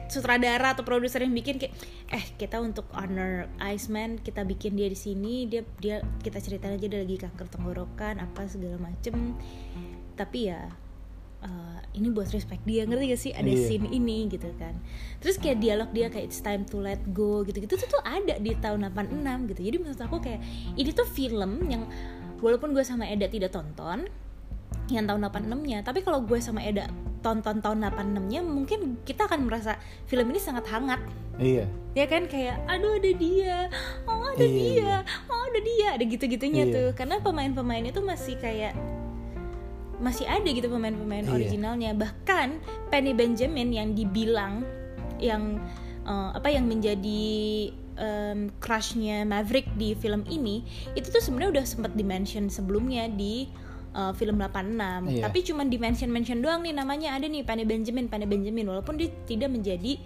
[0.06, 1.74] sutradara atau produser yang bikin kayak
[2.10, 6.86] eh kita untuk honor Iceman kita bikin dia di sini dia dia kita ceritain aja
[6.86, 9.38] dia lagi kanker tenggorokan apa segala macem
[10.14, 10.66] tapi ya
[11.42, 13.32] uh, ini buat respect dia ngerti gak sih?
[13.32, 13.60] Ada Iya.
[13.66, 14.76] scene ini gitu kan.
[15.20, 18.36] Terus kayak dialog dia kayak it's time to let go gitu gitu tuh tuh ada
[18.36, 19.62] di tahun 86 gitu.
[19.64, 20.42] Jadi maksud aku kayak
[20.76, 21.84] ini tuh film yang
[22.40, 24.08] walaupun gue sama Eda tidak tonton
[24.90, 29.28] yang tahun 86 nya tapi kalau gue sama Eda tonton tahun 86 nya mungkin kita
[29.28, 29.76] akan merasa
[30.08, 31.02] film ini sangat hangat.
[31.40, 31.68] Iya.
[31.94, 32.28] ya kan?
[32.28, 33.68] Kayak aduh ada dia.
[34.04, 34.72] Oh ada Iya, dia.
[34.76, 34.98] Iya.
[35.28, 35.88] oh ada dia.
[35.96, 36.74] Ada gitu-gitunya Iya.
[36.76, 36.90] tuh.
[36.96, 38.76] Karena pemain-pemain itu masih kayak
[40.00, 41.34] masih ada gitu pemain-pemain Iya.
[41.34, 44.64] originalnya bahkan Penny Benjamin yang dibilang
[45.20, 45.60] yang
[46.02, 47.22] eh, apa yang menjadi
[47.96, 53.52] em, crushnya Maverick di film ini itu tuh sebenarnya udah sempat dimention sebelumnya di
[53.92, 54.48] eh, film 86
[55.10, 55.22] Iya.
[55.22, 59.52] tapi cuma dimention-mention doang nih namanya ada nih Penny Benjamin Penny Benjamin walaupun dia tidak
[59.52, 60.00] menjadi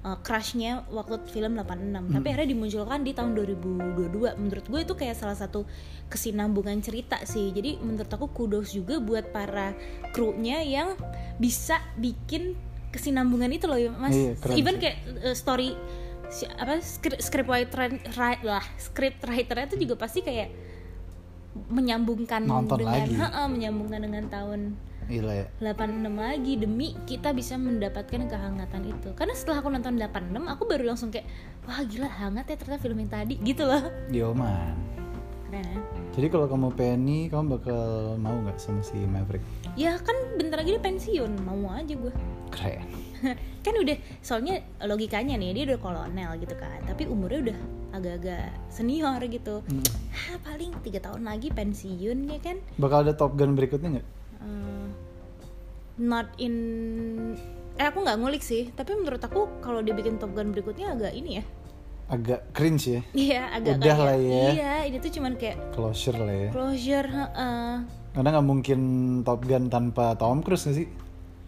[0.00, 5.16] uh, crushnya waktu film 86 tapi akhirnya dimunculkan di tahun 2022 menurut gue itu kayak
[5.16, 5.68] salah satu
[6.08, 7.52] kesinambungan cerita sih.
[7.52, 9.76] Jadi menurut aku kudos juga buat para
[10.10, 10.96] krunya yang
[11.36, 12.56] bisa bikin
[12.90, 14.16] kesinambungan itu loh ya mas.
[14.16, 14.82] Iya, even sih.
[14.82, 15.78] kayak uh, story
[16.30, 20.50] si- apa script, script writer ri- lah script writernya itu juga pasti kayak
[21.70, 23.14] menyambungkan Nonton dengan lagi.
[23.18, 24.60] Ha-ha, menyambungkan dengan tahun
[25.10, 25.46] Gila ya.
[25.58, 30.06] 86 lagi demi kita bisa mendapatkan kehangatan itu karena setelah aku nonton 86
[30.46, 31.26] aku baru langsung kayak
[31.64, 34.78] wah gila hangat ya ternyata film yang tadi gitu loh Yo man.
[35.44, 35.78] keren ya
[36.10, 37.82] Jadi kalau kamu Penny, kamu bakal
[38.16, 39.42] mau nggak sama si Maverick?
[39.74, 42.12] ya kan bentar lagi dia pensiun mau aja gue
[42.48, 42.86] Keren.
[43.60, 47.58] kan udah soalnya logikanya nih dia udah kolonel gitu kan tapi umurnya udah
[47.92, 49.82] agak-agak senior gitu Hmm.
[50.10, 54.06] Hah, paling tiga tahun lagi pensiun ya kan Bakal ada Top Gun berikutnya nggak?
[54.40, 54.86] Eh,
[56.00, 56.54] not in
[57.76, 61.38] eh aku nggak ngulik sih tapi menurut aku kalau dibikin Top Gun berikutnya agak ini
[61.38, 61.44] ya
[62.10, 63.00] Agak cringe ya.
[63.14, 64.44] Iya agak Udah kayak lah ya.
[64.50, 66.50] iya ini tuh cuman kayak Closure lah ya.
[66.50, 67.70] closure heeh.
[68.10, 68.80] Karena nggak mungkin
[69.22, 70.88] Top Gun tanpa Tom Cruise nggak sih?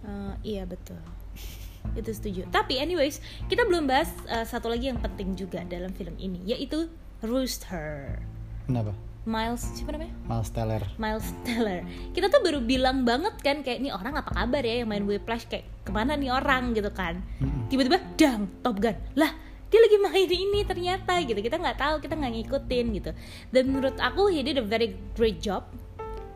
[0.03, 1.03] Eh, iya betul
[1.99, 6.15] itu setuju tapi anyways kita belum bahas eh, satu lagi yang penting juga dalam film
[6.17, 6.87] ini yaitu
[7.21, 8.23] Rooster
[8.63, 8.95] Kenapa?
[9.23, 10.15] Miles siapa namanya?
[10.27, 10.83] Miles Teller.
[10.99, 11.87] Miles Teller.
[12.11, 15.47] Kita tuh baru bilang banget kan kayak ini orang apa kabar ya yang main Whiplash?
[15.47, 16.75] Kayak ke mana nih orang?
[16.75, 17.23] Gitu kan.
[17.39, 17.71] Mm-mm.
[17.71, 18.99] tiba-tiba dang Top Gun.
[19.15, 19.31] Lah
[19.71, 21.23] dia lagi main ini ternyata.
[21.23, 23.11] Gitu kita nggak tahu kita nggak ngikutin gitu.
[23.55, 25.71] Dan menurut aku he did a very great job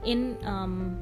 [0.07, 0.95] in um,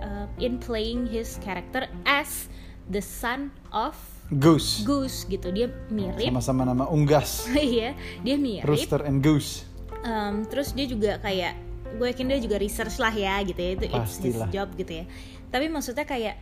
[0.00, 2.48] uh, in playing his character as
[2.88, 3.92] the son of
[4.32, 4.80] Goose.
[4.88, 5.52] Goose gitu.
[5.52, 6.24] Dia mirip.
[6.24, 7.52] Sama-sama nama unggas.
[7.60, 7.92] iya
[8.24, 8.64] dia mirip.
[8.64, 9.73] Rooster and Goose.
[10.04, 11.56] Um, terus dia juga kayak
[11.96, 15.04] gue yakin dia juga research lah ya gitu ya itu it's his job gitu ya
[15.48, 16.36] tapi maksudnya kayak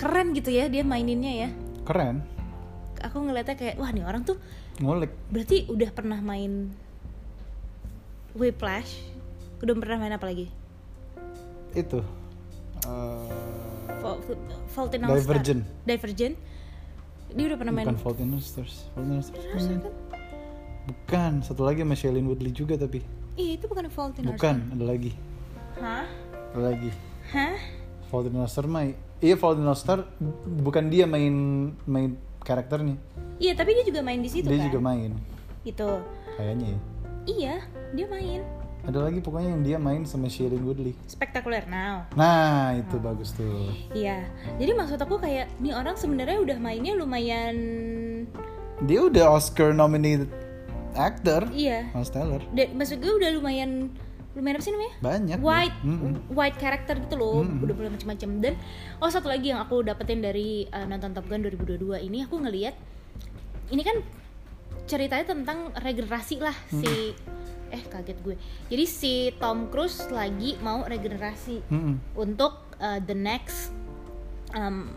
[0.00, 1.48] keren gitu ya dia maininnya ya
[1.84, 2.24] Keren.
[3.02, 4.40] aku ngeliatnya kayak wah nih orang tuh
[4.80, 5.12] Ngulik.
[5.28, 6.72] berarti udah pernah main
[8.32, 9.04] Whiplash
[9.60, 10.48] udah pernah main apa lagi
[11.70, 12.00] Itu.
[14.00, 14.18] Fa-
[14.72, 15.20] Fault in Our.
[15.20, 15.62] Divergent.
[15.84, 16.34] Divergent
[17.30, 18.88] dia udah pernah main Bukan Fault in Our Stars.
[18.96, 19.44] Fault in Our Stars.
[19.68, 19.80] Kan?
[20.84, 21.40] Bukan.
[21.40, 23.02] Satu lagi sama Shailene Woodley juga tapi.
[23.34, 24.56] iya itu bukan Fault in Our Bukan.
[24.74, 25.12] Ada lagi.
[25.76, 26.04] hah
[26.52, 26.90] Ada lagi.
[27.32, 27.56] hah
[28.08, 28.84] Fault in Our Stars mah.
[29.20, 30.04] Iya Fault in Our Stars
[30.60, 31.34] bukan dia main
[31.84, 32.96] main karakternya.
[33.36, 35.10] iya tapi dia juga main di situ dia kan juga main.
[35.62, 36.00] gitu
[36.36, 36.78] Kayaknya ya.
[37.26, 37.54] iya
[37.92, 38.40] dia main
[38.80, 42.08] ada lagi pokoknya yang dia main sama Shailene Woodley Spectacular Now.
[42.16, 44.24] nah itu bagus tuh Iya.
[44.56, 47.56] Jadi maksud aku kayak nih orang sebenarnya udah mainnya lumayan
[48.80, 50.32] dia udah Oscar nominated
[50.94, 51.90] actor iya.
[51.92, 53.90] Miles Teller Dan maksud gue udah lumayan
[54.30, 54.94] lumayan apa sih namanya?
[55.02, 56.12] banyak White Mm-mm.
[56.30, 57.42] white character gitu loh.
[57.42, 58.54] Udah mulai macam-macam dan
[58.98, 62.78] oh satu lagi yang aku dapetin dari uh, nonton Top Gun 2022 ini aku ngelihat
[63.70, 63.98] ini kan
[64.86, 67.14] ceritanya tentang regenerasi lah si
[67.70, 68.34] eh kaget gue.
[68.66, 72.14] Jadi si Tom Cruise lagi mau regenerasi Mm-mm.
[72.14, 73.74] untuk uh, the next
[74.54, 74.90] um,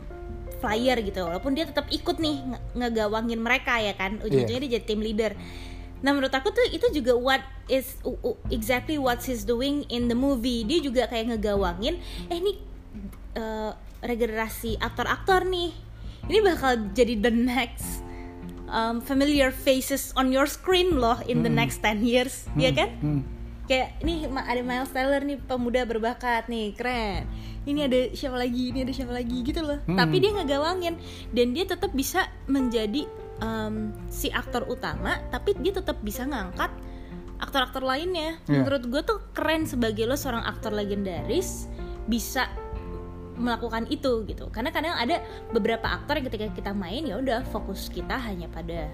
[0.57, 4.85] flyer gitu walaupun dia tetap ikut nih nge- ngegawangin mereka ya kan ujung-ujungnya dia jadi
[4.87, 5.35] team leader
[6.03, 7.95] nah menurut aku tuh itu juga what is
[8.51, 10.67] exactly what he's doing in the movie.
[10.67, 12.59] Dia juga kayak ngegawangin eh ini
[13.39, 13.71] uh,
[14.03, 15.71] regenerasi aktor-aktor nih.
[16.27, 18.03] Ini bakal jadi the next
[18.67, 22.47] um, familiar faces on your screen loh in the next 10 years.
[22.59, 22.91] Ya kan?
[22.99, 23.23] Hmm.
[23.63, 27.23] kayak ini ada Miles Teller nih pemuda berbakat nih keren.
[27.63, 29.79] Ini ada siapa lagi ini ada siapa lagi gitu loh.
[29.87, 29.95] Hmm.
[29.95, 30.99] tapi dia ngegawangin
[31.31, 33.07] dan dia tetap bisa menjadi
[33.39, 33.75] um,
[34.07, 36.69] si aktor utama tapi dia tetap bisa ngangkat
[37.35, 38.61] aktor-aktor lainnya Iya.
[38.61, 41.67] menurut gue tuh keren sebagai lo seorang aktor legendaris
[42.05, 42.47] bisa
[43.33, 45.17] melakukan itu gitu karena kadang ada
[45.49, 48.93] beberapa aktor yang ketika kita main ya udah fokus kita hanya pada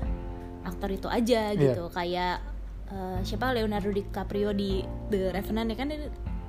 [0.61, 1.59] aktor itu aja Iya.
[1.75, 2.39] gitu kayak
[2.87, 5.89] eh, siapa Leonardo DiCaprio di The Revenant ya kan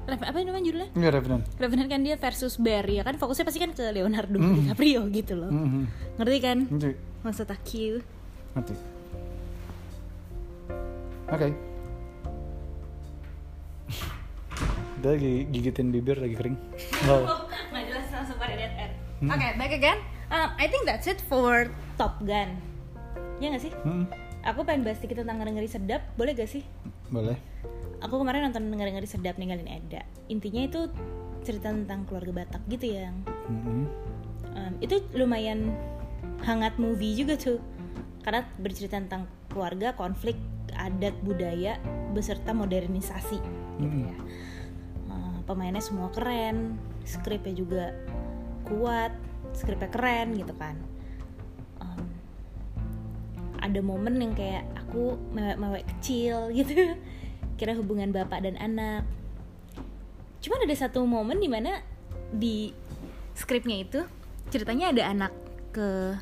[0.00, 3.58] Reven- apa namanya judulnya Enggak Revenant Revenant kan dia versus Bear ya kan fokusnya pasti
[3.58, 4.54] kan ke Leonardo Hmm.
[4.56, 5.82] DiCaprio gitu loh Mhm.
[6.16, 6.90] ngerti kan Ngerti.
[7.20, 8.00] Maksud aku
[8.50, 8.74] Ngerti.
[11.30, 11.48] Oke.
[15.00, 16.56] Dia lagi gigitin bibir lagi kering.
[17.08, 17.48] Wow.
[17.70, 19.28] nggak jelas langsung pada dead air Hmm.
[19.30, 22.56] oke back again Um, I think that's it for Top Gun
[23.36, 24.08] ya nggak sih Hmm.
[24.40, 26.64] aku pengen bahas dikit tentang ngeri sedap boleh gak sih
[27.08, 27.36] Boleh.
[28.00, 30.88] aku kemarin nonton ngeri-ngeri sedap ninggalin Eda intinya itu
[31.42, 33.12] cerita tentang keluarga Batak gitu ya
[33.48, 33.80] Mhm.
[34.50, 35.76] Um, itu lumayan
[36.44, 37.60] hangat movie juga tuh.
[38.20, 40.36] Karena bercerita tentang keluarga konflik
[40.76, 41.76] adat budaya
[42.14, 43.38] beserta modernisasi
[43.82, 44.02] gitu Mhm.
[44.06, 44.16] ya.
[45.10, 47.84] Uh, pemainnya semua keren skripnya juga
[48.68, 49.10] kuat
[49.56, 50.78] skripnya keren gitu kan.
[51.82, 52.06] Um,
[53.58, 56.94] ada momen yang kayak aku mewek-mewek kecil gitu.
[57.58, 59.04] Kira hubungan bapak dan anak.
[60.40, 61.82] Cuman ada satu momen di mana
[62.30, 62.72] di
[63.36, 64.00] skripnya itu
[64.48, 65.32] ceritanya ada anak
[65.70, 66.18] ke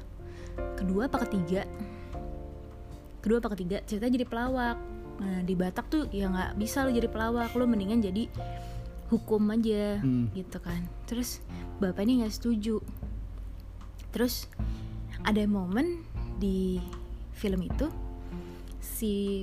[0.76, 1.64] kedua apa ketiga?
[3.18, 3.82] Kedua apa ketiga?
[3.84, 4.76] Cerita jadi pelawak.
[5.18, 7.52] Nah di Batak tuh ya nggak bisa lo jadi pelawak.
[7.58, 8.30] Lo mendingan jadi
[9.08, 10.28] hukum aja Hmm.
[10.32, 10.84] gitu kan.
[11.08, 11.40] Terus
[11.80, 12.78] bapak ini nggak setuju.
[14.12, 14.46] Terus
[15.24, 16.04] ada momen
[16.38, 16.78] di
[17.34, 17.90] film itu
[18.78, 19.42] si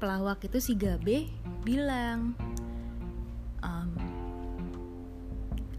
[0.00, 1.28] pelawak itu si Gabe
[1.60, 2.32] bilang
[3.60, 3.90] um,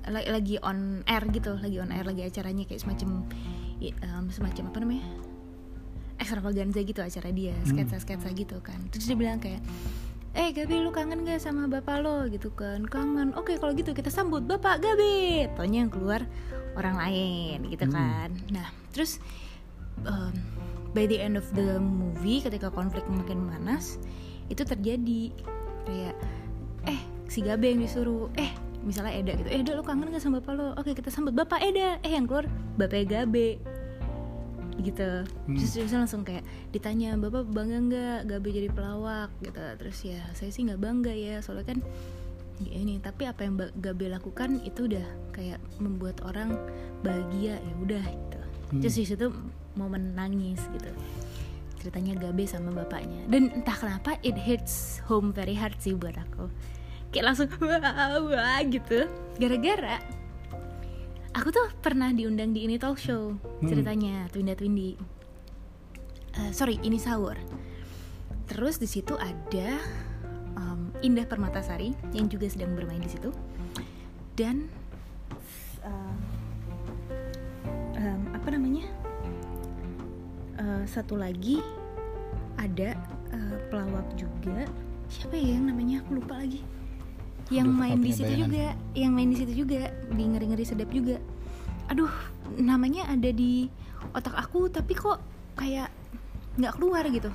[0.05, 1.57] la- lagi on air gitu.
[1.57, 3.25] Lagi on air lagi acaranya kayak semacam
[3.89, 5.07] um, semacam apa namanya?
[6.21, 8.77] Extravaganza gitu acara dia sketsa sketsa gitu kan.
[8.93, 9.65] Terus dia bilang kayak
[10.31, 12.29] eh Gabe lu kangen gak sama bapak lo?
[12.29, 13.33] Gitu kan kangen.
[13.33, 16.21] Oke kalau gitu kita sambut bapak Gabe taunya yang keluar
[16.77, 17.97] orang lain gitu Hmm.
[17.97, 18.29] kan.
[18.53, 19.17] Nah terus
[20.05, 20.29] um,
[20.93, 23.97] by the end of the movie ketika konflik makin panas
[24.45, 25.33] itu terjadi.
[25.89, 26.15] Kayak
[26.85, 28.53] eh si Gabe yang disuruh eh
[28.85, 30.77] misalnya Eda gitu eh Eda lu kangen gak sama bapak lo?
[30.77, 31.97] Oke kita sambut bapak Eda.
[32.05, 32.45] Eh yang keluar
[32.77, 33.57] bapak Gabe
[34.79, 35.27] gitu.
[35.27, 38.19] Terus dia langsung kayak ditanya bapak bangga nggak?
[38.31, 39.59] Gabe jadi pelawak gitu.
[39.79, 41.79] Terus ya saya sih nggak bangga ya soalnya kan
[42.61, 46.53] ya ini tapi apa yang Gabe lakukan itu udah kayak membuat orang
[47.01, 48.39] bahagia ya udah gitu.
[48.79, 49.27] Terus di situ
[49.75, 50.91] momen nangis gitu.
[51.81, 53.25] Ceritanya Gabe sama bapaknya.
[53.25, 56.47] Dan entah kenapa it hits home very hard sih buat aku.
[57.09, 59.09] Kayak langsung wah wah gitu.
[59.41, 60.20] Gara-gara
[61.31, 64.99] aku tuh pernah diundang di ini talk show ceritanya Twinda Twindi.
[66.31, 67.35] Eh, sorry ini sahur.
[68.47, 69.79] Terus di situ ada
[70.59, 73.31] um, Indah Permatasari yang juga sedang bermain di situ.
[74.35, 74.67] Dan
[75.87, 76.17] um,
[77.95, 78.85] um, apa namanya?
[80.59, 81.63] Eh, satu lagi
[82.59, 82.95] ada
[83.31, 84.67] eh, pelawak juga.
[85.11, 86.03] Siapa ya yang namanya?
[86.03, 86.63] Aku lupa lagi
[87.51, 88.41] yang main di situ bayangan.
[88.47, 91.19] juga yang main di situ juga di ngeri ngeri sedap juga
[91.85, 92.09] aduh
[92.55, 93.67] namanya ada di
[94.11, 95.19] otak aku tapi kok
[95.53, 95.91] kayak
[96.55, 97.27] nggak keluar gitu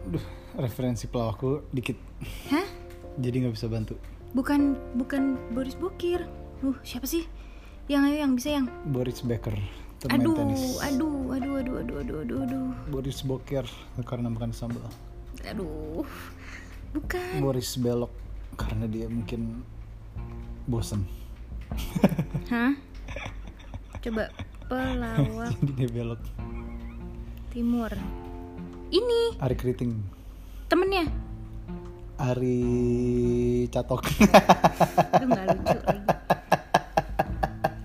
[0.00, 0.22] Aduh,
[0.56, 1.98] referensi pelawakku dikit.
[2.48, 2.64] hah
[3.18, 3.98] Jadi nggak bisa bantu.
[4.30, 6.24] bukan bukan Boris Bokir
[6.62, 7.26] uh siapa sih
[7.84, 9.58] yang ayo yang bisa yang Boris Becker,
[10.06, 10.78] aduh tenis.
[10.78, 13.66] aduh aduh aduh aduh aduh aduh aduh Boris Boker
[14.06, 14.86] karena makan sambal.
[15.42, 16.06] aduh
[16.94, 18.14] bukan Boris Belok.
[18.60, 19.64] Karena dia mungkin
[20.68, 21.08] bosen.
[22.52, 22.74] Hah?
[24.04, 24.28] Coba
[24.68, 25.50] pelawak.
[25.60, 26.20] Jadi dia belok.
[27.50, 27.90] Timur.
[28.90, 29.20] Ini.
[29.38, 29.92] Ari Keriting.
[30.70, 31.04] Temennya?
[32.20, 32.60] Ari
[33.72, 34.06] Catok.
[35.24, 36.02] Nggak lucu lagi.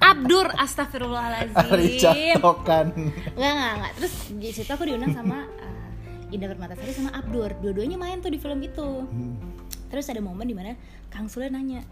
[0.06, 1.66] Abdur astagfirullahaladzim.
[1.72, 2.88] Ari Catok kan
[3.34, 3.92] Enggak, enggak, enggak.
[3.98, 7.54] Terus di situ aku diundang sama uh, Indah Permatasari sama Abdur.
[7.64, 9.08] Dua-duanya main tuh di film itu.
[9.08, 9.55] Hmm.
[9.90, 10.74] Terus ada momen di mana
[11.14, 11.86] Kang Sule nanya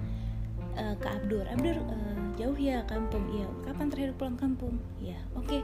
[0.75, 3.23] uh, ke Abdur, Abdur uh, jauh ya kampung?
[3.31, 3.47] Iya.
[3.65, 4.75] Kapan terakhir pulang kampung?
[4.99, 5.19] Iya.
[5.37, 5.61] Oke.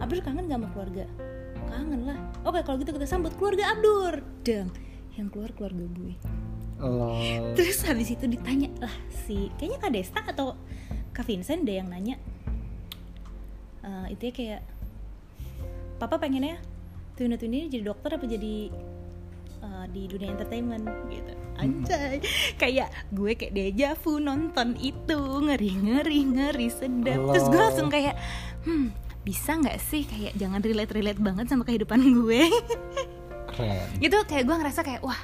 [0.00, 1.04] Abdur kangen gak sama keluarga?
[1.68, 2.18] Kangen lah.
[2.42, 4.24] Oke kalau gitu kita sambut keluarga Abdur.
[4.42, 4.72] Dang.
[5.14, 6.14] Yang keluar keluarga gue.
[6.80, 7.52] Lol.
[7.56, 10.56] Terus habis itu ditanya lah si kayaknya Kak Desta atau
[11.12, 12.16] Kak Vincent deh yang nanya.
[13.84, 14.62] Eh itu ya kayak
[16.00, 16.56] Papa pengennya
[17.12, 18.72] Tuna Tuna jadi dokter apa jadi
[19.60, 21.32] eh, di dunia entertainment gitu.
[21.60, 22.16] Anjay,
[22.56, 27.20] kayak gue kayak deja vu nonton itu ngeri ngeri ngeri sedap.
[27.30, 28.14] Terus gue langsung kayak,
[28.62, 28.88] hmm
[29.20, 32.48] bisa nggak sih kayak jangan relate relate banget sama kehidupan gue.
[33.50, 33.98] Keren.
[33.98, 35.18] itu kayak gue ngerasa kayak wah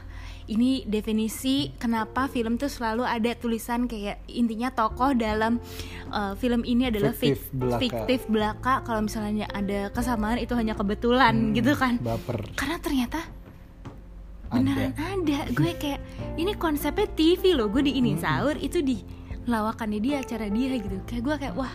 [0.46, 5.62] ini definisi kenapa film tuh selalu ada tulisan kayak intinya tokoh dalam
[6.08, 7.80] uh, film ini adalah fik- Fiktif belaka.
[7.80, 12.50] fiktif belaka kalau misalnya ada kesamaan itu hanya kebetulan Hmm, gitu kan Baper.
[12.54, 13.20] karena ternyata.
[14.48, 16.00] Beneran ada gue kayak
[16.36, 18.22] ini konsepnya TV loh gue di ini Hmm.
[18.22, 19.02] sahur itu di
[19.44, 21.74] lawakannya dia acara dia gitu kayak gue kayak wah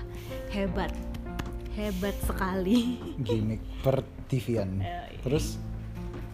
[0.50, 0.92] hebat
[1.74, 4.80] hebat sekali Gimmick per TV-an.
[5.22, 5.60] Terus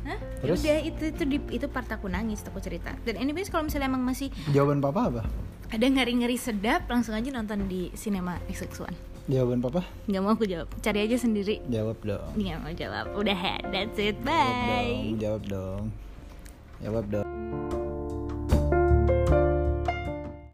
[0.08, 0.16] Hah?
[0.40, 0.64] Terus?
[0.64, 2.96] Udah itu itu di, itu part aku nangis aku cerita.
[3.04, 5.24] Dan anyways kalau misalnya emang masih jawaban papa apa?
[5.68, 8.88] ada ngeri-ngeri sedap langsung aja nonton di Cinema XX1.
[9.28, 9.84] Jawaban papa?
[10.08, 10.72] Nggak mau aku jawab.
[10.80, 11.60] Cari aja sendiri.
[11.68, 12.32] Jawab dong.
[12.40, 13.06] Nggak mau jawab.
[13.20, 13.36] Udah,
[13.68, 14.16] that's it.
[14.16, 14.64] Jawab Bye.
[14.64, 15.20] dong.
[15.20, 15.84] Jawab dong.
[16.78, 17.87] Jawab dong.